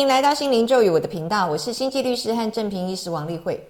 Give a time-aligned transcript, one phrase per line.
[0.00, 3.62] 迎来到心灵咒语我的频道，我是星际律师和正平医师王丽慧。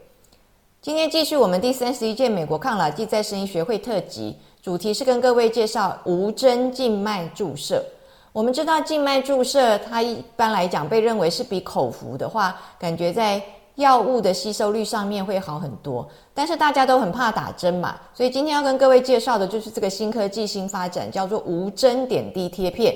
[0.80, 7.85] 今天继续我们第三十一届美国抗老剂再生医学会特辑，主题是跟各位介绍无针静脉注射。
[8.30, 13.42] 我们知道静脉注射，它一般来讲被认为是比口服的话，感觉在
[13.74, 16.09] 药物的吸收率上面会好很多。
[16.33, 22.94] 但是大家都很怕打针嘛，所以今天要跟各位介绍的就是这个新科技新发展，叫做无针点滴贴片。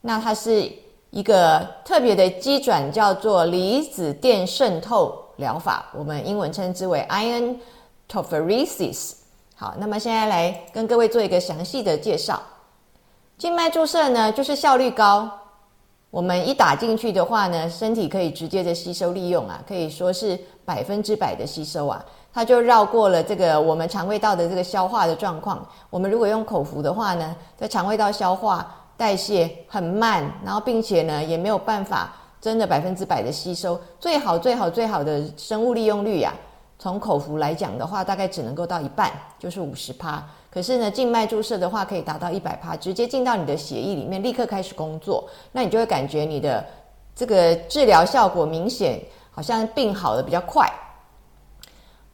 [0.00, 0.72] 那它是。
[1.10, 7.56] 一个特别的机转叫做离子电渗透疗法，我们英文称之为 ion
[8.10, 9.12] tophoresis。
[9.56, 12.40] 好，那么现在来跟各位做一个详细的介绍。
[13.38, 15.30] 静脉注射呢，就是效率高，
[16.10, 22.04] 我们一打进去的话呢，身体可以直接的吸收利用啊，可以说是百分之百的吸收啊，
[22.34, 25.66] 它就绕过了这个我们肠胃道的这个消化的状况。
[25.88, 28.74] 我们如果用口服的话呢，在肠胃道消化。
[28.98, 33.80] 代谢很慢，然后并且呢也没有办法真的百分之百的吸收。
[34.00, 36.34] 最好最好最好的生物利用率呀，
[36.80, 40.22] 从口服来讲的话，大概只能够到一半，就是五十趴。
[40.50, 45.28] 可是呢，静脉注射的话可以达到一百趴，直接进到你的血液里面，立刻开始工作。
[45.52, 46.66] 那你就会感觉你的
[47.14, 50.68] 这个治疗效果明显，好像病好的比较快。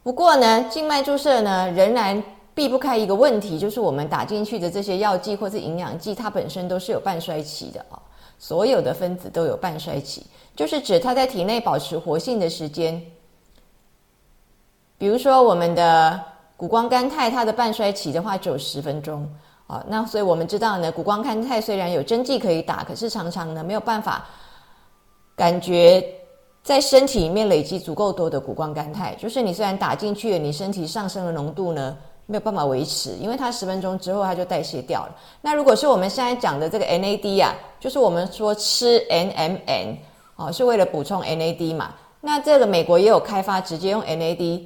[0.02, 2.22] 不过呢，静脉注射呢仍然。
[2.54, 8.00] 避不开一个问题，就是我们打进去的这些药剂或是营养剂，它本身都是有半衰期的啊。
[8.38, 10.24] 所有的分子都有半衰期，
[10.54, 13.00] 就是指它在体内保持活性的时间。
[14.98, 16.20] 比如说我们的
[16.56, 19.28] 谷胱甘肽，它的半衰期的话只有十分钟
[19.66, 19.84] 啊。
[19.88, 24.26] 那所以我们知道呢，谷胱甘肽虽然有针剂可以打，可是常常呢没有办法
[25.36, 26.04] 感觉
[26.62, 29.14] 在身体里面累积足够多的谷胱甘肽。
[29.16, 31.96] 就是你虽然打进去了，你身体上升的浓度呢？
[32.26, 35.14] 没有办法维持，因为它十分钟之后它就代谢掉了。
[35.42, 39.96] 那如果是我们现在讲的这个 NAD 啊，就是我们说吃 NMN
[40.36, 41.94] 哦，是为了补充 NAD 嘛。
[42.22, 44.62] 那这个美国也有开发直接用 NAD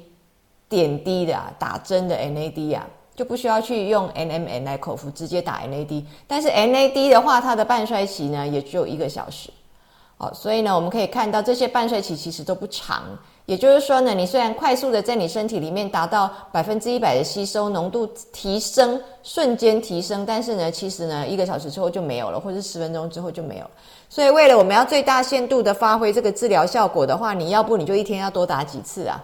[0.69, 6.05] 点滴的啊，打针的 NAD 啊，就不需要去用 NMN 来口服，直接打 NAD。
[6.25, 9.49] 但是 NAD 的话，它的半衰期呢也只有一个小时
[10.17, 13.03] 哦，所以呢我们可以看到这些半衰期其实都不长。
[13.49, 23.65] 也就是说呢，你虽然快速的在你身体里面达到百分之一百的吸收浓度提升，瞬间提升，但是呢，其实呢，一个小时之后就没有了，或者十分钟之后就没有。
[24.07, 29.19] 所以，为了我们要最大限度的发挥这个治疗效果的话，你要不你就一天要多打几次啊？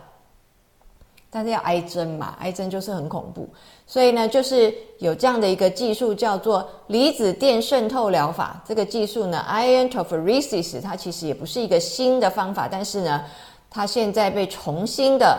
[1.29, 3.47] 但是要挨针嘛，挨针就是很恐怖。
[3.85, 8.59] 所以呢，就是有这样的一个技术叫做离子电渗透疗法。
[8.67, 13.23] 这个技术呢，ion tophoresis，它其实也不是一个新的方法，但是呢。
[13.75, 15.37] 他现在被重新的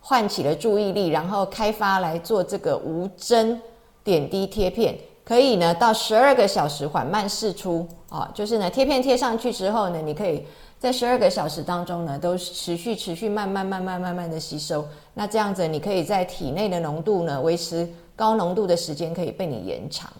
[0.00, 3.60] 唤起了注意力，然后开发来做这个无针
[4.02, 10.46] 点滴贴片，可以呢到十二个小时缓慢释出啊，就是呢贴片贴上去之后呢，你可以
[10.78, 17.86] 在十二个小时当中呢都持续持续慢慢慢慢慢慢的吸收，那这样子你可以在体内的浓度呢维持
[18.16, 20.10] 高浓度的时间可以被你延长。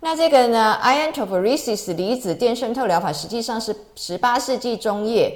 [0.00, 5.34] 那这个呢，ion tophoresis 离子电渗透疗法实际上是十八世纪中叶。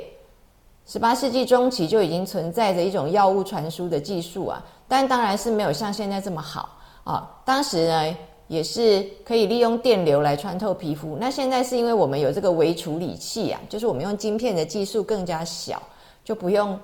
[0.90, 6.68] 十八世纪中期就已经存在着一种药物传输的技术啊，但当然是没有像现在这么好
[7.04, 7.30] 啊。
[7.44, 8.16] 当时呢，
[8.48, 11.16] 也是可以利用电流来穿透皮肤。
[11.20, 15.80] 那现在是因为我们有这个微处理器啊，就是我们用晶片的技术更加小，
[16.24, 16.76] 就不用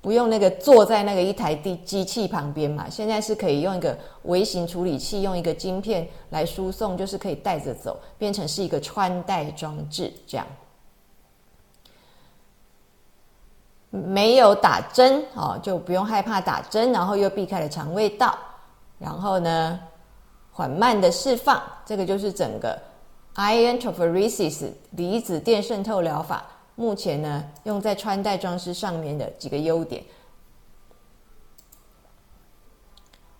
[0.00, 2.88] 不用那个坐在那个一台机机器旁边嘛。
[2.88, 10.46] 现在是可以用一个微型处理器，用一个晶片来输送，就是可以带着走，变成是一个穿戴装置这样。
[13.90, 18.38] 没有打针哦，就不用害怕打针，然后又避开了肠胃道，
[18.98, 19.80] 然后呢，
[20.52, 22.78] 缓慢的释放，这个就是整个
[23.36, 26.44] ion tophoresis 离子电渗透疗法，
[26.74, 30.04] 目前呢用在穿戴装饰上面的几个优点。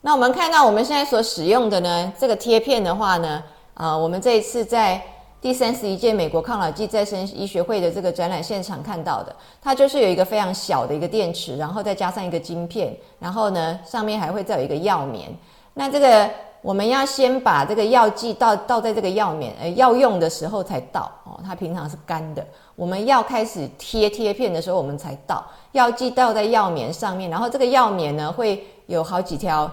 [0.00, 3.42] 那我们看到我们现在所使用的呢，这个贴片的话呢，
[3.74, 5.02] 啊，我们这一次在。
[5.40, 15.28] 第三十一届美国抗老剂再生医学会的这个展览现场看到的，它就是有一个非常小的一个电池，然后再加上一个晶片，然后呢上面还会再有一个药棉。
[15.74, 16.28] 那这个
[16.60, 22.44] 我们要先把这个药剂倒倒在这个药棉，呃，要用的时候才倒哦，它平常是干的。
[22.74, 29.70] 我们要开始贴贴片的时候，我们才倒药剂倒在药棉上面，然后这个药棉呢会有好几条。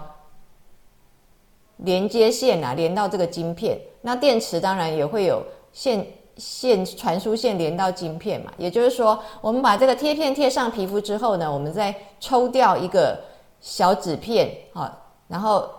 [1.77, 5.44] 连接线啊，连到这个晶片，那电池当然也会有
[5.74, 6.06] 线
[6.38, 8.51] 线传输线连到晶片嘛。
[8.57, 13.19] 也就是说，我们把这个贴片贴上皮肤之后呢，我们再抽掉一个
[13.60, 15.69] 小纸片啊，然后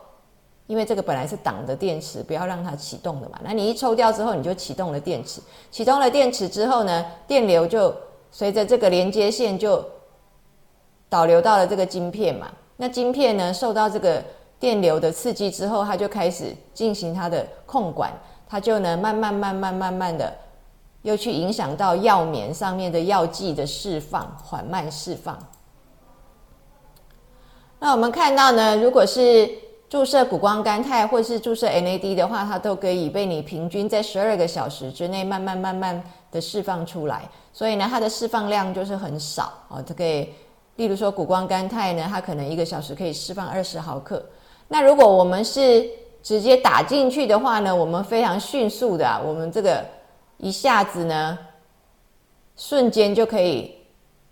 [0.66, 3.38] 因为这个本来是挡的电池，不要让它启动的嘛。
[3.42, 5.40] 那你一抽掉之后，你就启动了电池。
[5.70, 7.94] 启动了电池之后呢，电流就
[8.30, 9.84] 随着这个连接线就
[11.08, 12.50] 导流到了这个晶片嘛。
[12.76, 14.22] 那晶片呢，受到这个
[14.58, 18.12] 电流的刺激之后，它就开始进行它的控管，
[18.48, 20.32] 它就能慢慢、慢慢、慢慢的
[21.02, 25.38] 又去影响到药棉上面的药剂的释放，缓慢释放。
[27.78, 29.48] 那我们看到呢，如果是
[29.88, 37.28] 注射谷胱甘肽或是注射 NAD 的话，它都可以被你平均在十二个小时之内慢慢慢慢的释放出来。
[37.52, 39.84] 所以呢，它的释放量就是很少哦。
[39.86, 40.30] 它可以，
[40.76, 44.24] 例如说谷胱甘肽呢，它可能一个小时可以释放二十毫克。
[44.68, 45.88] 那如果我们是
[46.22, 49.84] 直接打进去的话呢，我们非常迅速的，我们这个
[50.38, 51.38] 一下子呢，
[52.56, 53.76] 瞬间就可以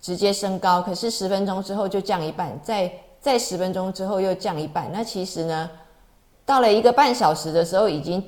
[0.01, 0.83] 直接升高。
[0.83, 2.91] 可是十分钟之后就降一半，再。
[3.25, 5.71] 再十分钟之后又降一半，那其实呢，
[6.45, 8.23] 到了一个半小时的时候，已经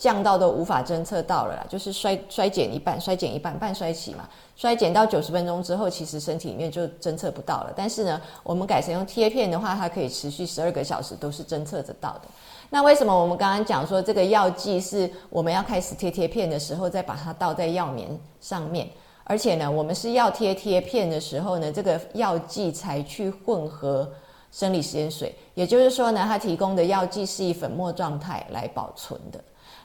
[0.00, 4.26] 降到都无法侦测到了啦，就是衰衰减一半，衰减一半，半衰期嘛，
[4.56, 7.72] 衰减到九十分钟之后，其实身体里面就侦测不到了。
[7.76, 12.22] 但是呢，我们改成用贴片的话，它可以持续十二个小时都是侦测得到的。
[12.70, 18.08] 那为什么我们刚刚讲说这个药剂是我们要开始贴贴片的时候再把它倒在药棉
[18.40, 18.88] 上面，
[19.24, 24.10] 而且呢，我们是要贴贴片的时候呢，这个药剂才去混合。
[24.52, 29.38] 生理食盐水，也就是说呢，它提供的药剂是以粉末状态来保存的。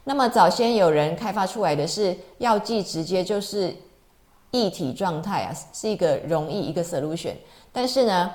[0.07, 3.75] 那么早先有人开发出来的是药剂直接就是
[4.51, 7.33] 液体状态啊，是一个溶液一个 solution。
[7.73, 8.31] 但是呢，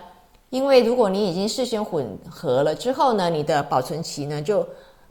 [0.51, 4.67] 因为如果你已经事先混合了之后呢，你的保存期呢就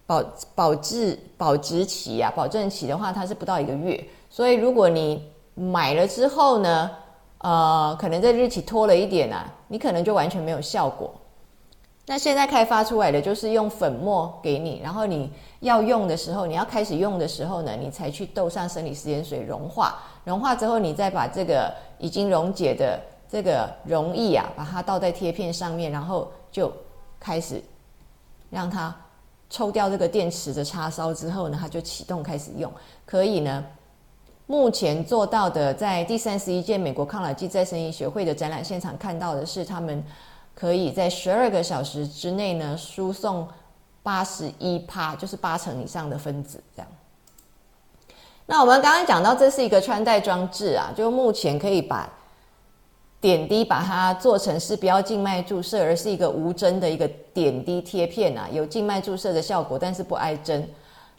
[0.06, 0.24] 保
[0.54, 4.06] 保质保质期啊，保证期的话它是不到一个月。
[4.30, 5.24] 所以如果你
[5.56, 6.92] 买了之后呢，
[7.38, 11.10] 呃，可能这日期拖了一点啊，你可能就完全没有效果。
[12.10, 26.74] 那现在开发出来的就是用粉末给你，然后你要用的时候，你要开始用的时候呢，你才去斗上生理食盐水融化，融化之后，你再把这个已经溶解的这个溶液啊，把它倒在贴片上面，然后就
[27.20, 27.64] 开始
[28.50, 28.92] 让它
[29.52, 32.74] 抽掉这个电池的插烧之后呢，它就启动开始用，
[33.06, 33.64] 可以呢。
[34.48, 40.04] 目前做到的，在第三十一届美国抗老剂再生医学会的展览现场看到的是，他们
[40.60, 43.48] 可以在十二个小时之内呢输送
[44.04, 46.62] 八十一帕，就是八成以上的分子。
[46.76, 46.92] 这样。
[48.46, 52.12] 那我们刚刚讲到，这是一个穿戴装置啊，就目前可以把
[53.22, 60.68] 点滴把它做成是不要静脉注射，而是一个无针的一个点滴贴片啊，有静脉注射的效果，但是不挨针。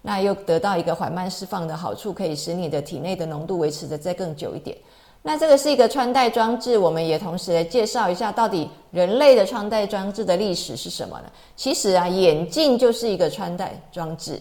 [0.02, 4.76] 那又得到一个缓慢释放的好处，可以使你的体内的浓度维持的再更久一点。
[5.22, 11.24] 那这个是一个穿戴装置，我们也同时来介绍一下，到底人类的穿戴装置的历史是什么呢？
[11.56, 14.40] 其实啊，眼镜就是一个穿戴装置，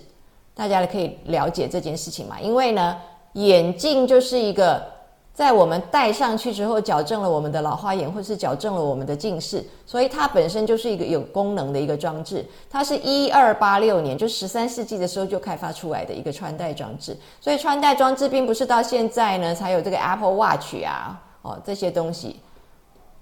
[0.53, 2.39] 大家可以了解这件事情嘛？
[2.39, 2.97] 因为呢，
[3.33, 4.98] 眼镜就是一个。
[5.39, 12.45] 在我们戴上去之后，矫正了我们的老花眼，或是矫正了我们的近视，所以它本身就是一个有功能的一个装置。
[12.69, 17.15] 它是一二八六年，就十三世纪的时候就开发出来的一个穿戴装置。
[17.39, 22.35] 所以穿戴装置并不是到现在呢才有这个 Apple Watch 啊，哦这些东西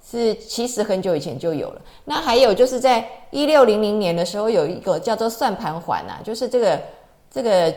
[0.03, 1.81] 是其实很久以前就有了。
[2.03, 6.81] 那还有就是在一六零零年的时候，有一个叫做算盘环啊，就是这个
[7.29, 7.71] 这个。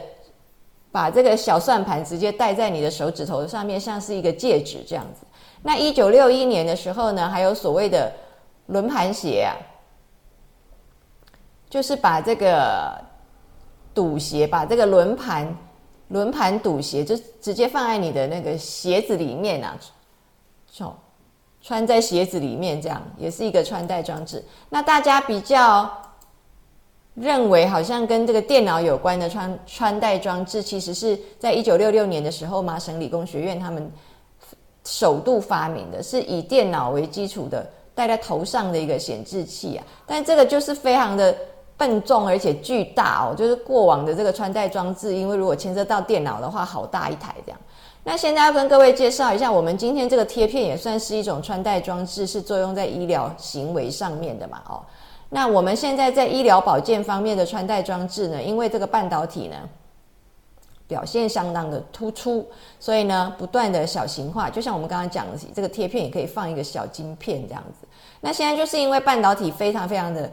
[0.92, 5.24] 把这个小算盘直接戴在你的手指头上面，像是一个戒指这样子。
[5.62, 8.12] 那一九六一年的时候呢，还有所谓的
[8.66, 9.54] 轮盘鞋啊，
[11.68, 13.00] 就是把这个
[13.94, 15.56] 赌鞋，把这个轮盘
[16.08, 19.78] 轮盘赌鞋，就直接放在你的那个鞋子里面啊，
[20.72, 20.92] 穿
[21.62, 24.44] 穿在鞋子里面，这样也是一个穿戴装置。
[24.68, 25.88] 那大家比较。
[27.20, 33.92] 认为好像跟这个电脑有关的穿穿戴装置，其实是在一九六六年的时候，麻省理工学院他们
[34.84, 39.84] 首度发明的，是以电脑为基础的戴在头上的一个显示器啊。
[40.06, 41.36] 但这个就是非常的
[41.76, 47.60] 笨重而且巨大哦，就是过往的这个穿戴装置，因为如果牵涉到电脑的话，好大一台这样。
[48.02, 54.62] 那现在要跟各位介绍一下，我们今天这个贴片也算是一种穿戴装置，是作用在医疗行为上面的嘛？
[54.70, 54.80] 哦。
[55.32, 59.56] 那我们现在在医疗保健方面的穿戴装置呢，因为这个半导体呢
[60.88, 62.44] 表现相当的突出，
[62.80, 67.86] 所以呢不断的小型化，就像我们刚刚讲的，这个贴片也可以放一个小晶片这样子。
[68.20, 70.28] 那现在就是因为半导体非常非常的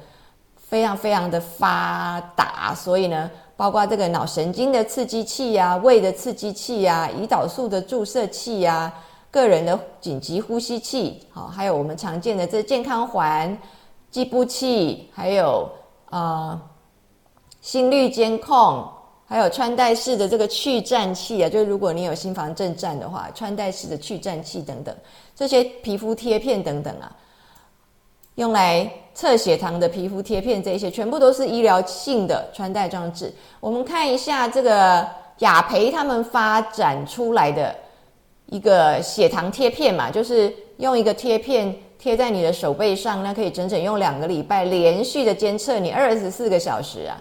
[0.55, 8.91] 非常非常的发达，所以呢，包括这个脑神经的刺激器呀、胃的刺激器呀、胰岛素的注射器呀、
[9.29, 13.55] 个人的紧急呼吸器，好，还有我们常见的这健康环。
[14.09, 15.69] 计步器，还有
[16.09, 16.59] 啊
[17.61, 18.87] 心率监控，
[19.27, 24.95] 还有穿戴式的这个去颤器啊，就是如果你有心房震颤的话，穿戴式的去颤器等等，
[25.35, 27.13] 这些皮肤贴片等等啊，
[28.35, 33.33] 用来测血糖的皮肤贴片，这些全部都是医疗性的穿戴装置。
[33.59, 35.05] 我们看一下这个
[35.39, 37.75] 雅培他们发展出来的
[38.45, 41.75] 一个血糖贴片嘛，就是用一个贴片。
[41.99, 47.17] 贴在你的手背上，那可以整整用两个礼拜连续的监测你二十四个小时啊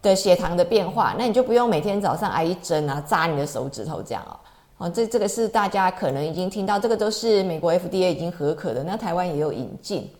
[0.00, 4.34] 的血糖的变化，那你就不用每天早上挨一针啊扎你的手指头这样哦。
[4.78, 10.10] 哦，这这个是大家可能已经听到，这个都是美国 FDA 已经合可的，那台湾也有引进。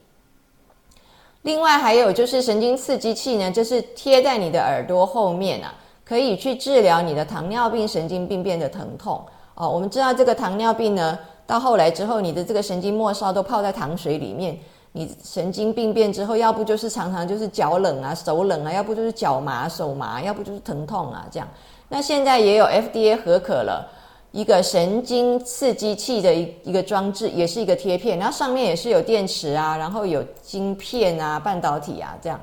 [1.41, 5.75] 另外还有就是神经刺激器呢，就是贴在你的耳朵后面啊，
[6.05, 9.25] 可以去治疗你的糖尿病神经病变的疼痛
[9.55, 9.69] 哦。
[9.69, 11.19] 我们知道这个糖尿病呢。
[11.46, 14.58] 到后来之后，你的这个神经末梢都泡在糖水里面，
[14.92, 21.49] 你神经病变之后，要不就是常常就是脚冷啊、手冷啊，要不就是脚麻、手麻，要不就是疼痛啊，这样。
[21.88, 23.87] 那现在也有 FDA 合可了
[24.30, 32.40] 一个神经刺激器的一一个装置，也是一个贴片，然后上面也是有电池啊，然后有晶片啊、半导体啊，这样。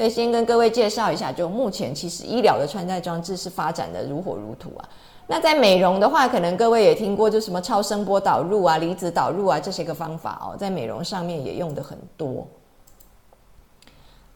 [0.00, 4.88] 所以先跟各位介绍一下，就目前其实医疗的穿戴装置是发展的如火如荼啊。
[5.26, 12.48] 那在美容的话，可能各位也听过，就什么超声波导入啊、离子导入啊这些个方法哦，在美容上面也用的很多，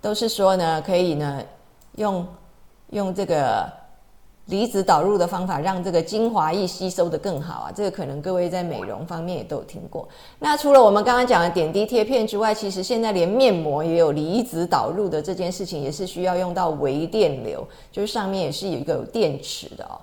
[0.02, 1.42] 都是说呢，可以呢
[1.92, 2.26] 用
[2.90, 3.66] 用这个
[4.46, 7.72] 离子导入的方法，让这个精华液吸收的更好啊。
[7.74, 10.06] 这个可能各位在美容方面也都有听过。
[10.38, 19.96] 那除了我们刚刚讲的点滴贴片之外，其实现在连面膜也有离子导入的这件事情，也是需要用到微电流，就是上面也是有一个有电池的哦。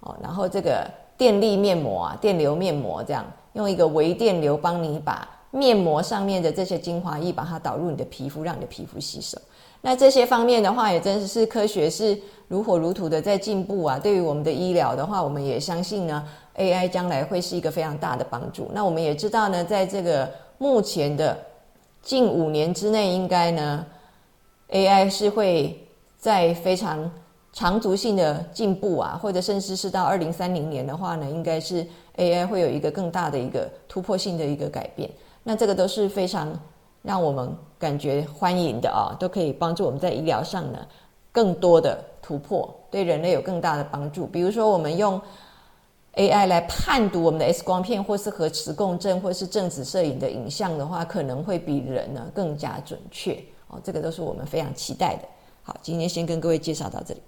[0.00, 0.86] 哦，然后这个
[1.16, 3.24] 电力面膜啊，电流面膜这样，
[3.54, 9.38] 用一个微电流帮你把面膜上面的这些精华液把它导入你的皮肤，让你的皮肤吸收。
[9.80, 13.98] 那这些方面的话，也真的是科学是如火如荼的在进步啊。
[13.98, 16.26] 对于我们的医疗的话，我们也相信呢
[16.56, 18.70] ，AI 将来会是一个非常大的帮助。
[18.72, 21.36] 那我们也知道呢，在这个目前的
[22.02, 23.86] 近五年之内，应该呢
[24.70, 25.78] ，AI 是会
[26.18, 27.10] 在非常。
[27.52, 31.86] 长足性的进步啊，或者甚至是到二零三零年的话呢，应该是
[32.18, 35.10] AI 会有一个更大的一个突破性的一个改变。
[35.42, 36.52] 那这个都是非常
[37.00, 40.78] 让我们感觉欢迎的啊，都可以帮助我们在医疗上呢
[41.32, 44.26] 更多的突破，对人类有更大的帮助。
[44.26, 45.20] 比如说，我们用
[46.14, 53.78] AI 来判读我们的 X 光片，或是核磁共振，或是正子摄影的影像的话，可能会比人呢更加准确哦。
[53.84, 55.22] 这个都是我们非常期待的。
[55.62, 57.20] 好，今天先跟各位介绍到这里。